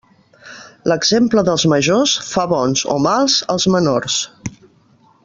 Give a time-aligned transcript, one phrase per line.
[0.91, 4.21] L'exemple dels majors fa bons o mals els menors.